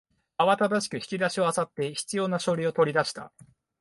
[0.35, 3.31] 慌ただしく引き出しを漁って必要な書類を取り出した